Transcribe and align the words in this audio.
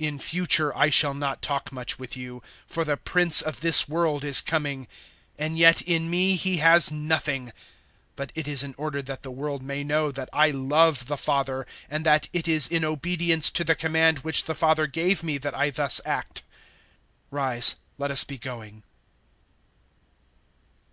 014:030 0.00 0.08
In 0.08 0.18
future 0.18 0.76
I 0.76 0.90
shall 0.90 1.14
not 1.14 1.40
talk 1.40 1.70
much 1.70 1.96
with 1.96 2.16
you, 2.16 2.42
for 2.66 2.84
the 2.84 2.96
Prince 2.96 3.40
of 3.40 3.60
this 3.60 3.88
world 3.88 4.24
is 4.24 4.40
coming. 4.40 4.88
And 5.38 5.56
yet 5.56 5.80
in 5.82 6.10
me 6.10 6.34
he 6.34 6.56
has 6.56 6.90
nothing; 6.90 7.44
014:031 7.44 7.52
but 8.16 8.32
it 8.34 8.48
is 8.48 8.64
in 8.64 8.74
order 8.76 9.00
that 9.02 9.22
the 9.22 9.30
world 9.30 9.62
may 9.62 9.84
know 9.84 10.10
that 10.10 10.28
I 10.32 10.50
love 10.50 11.06
the 11.06 11.16
Father, 11.16 11.68
and 11.88 12.04
that 12.04 12.28
it 12.32 12.48
is 12.48 12.66
in 12.66 12.84
obedience 12.84 13.48
to 13.50 13.62
the 13.62 13.76
command 13.76 14.18
which 14.24 14.42
the 14.42 14.56
Father 14.56 14.88
gave 14.88 15.22
me 15.22 15.38
that 15.38 15.56
I 15.56 15.70
thus 15.70 16.00
act. 16.04 16.42
Rise, 17.30 17.76
let 17.96 18.10
us 18.10 18.24
be 18.24 18.38
going." 18.38 18.82